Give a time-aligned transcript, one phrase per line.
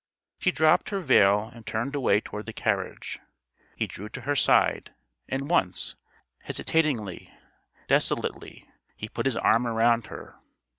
[0.39, 3.19] She dropped her veil and turned away toward the carriage.
[3.75, 4.95] He drew to her side
[5.29, 5.95] and once
[6.39, 7.31] hesitatingly,
[7.87, 10.39] desolately he put his arm around her.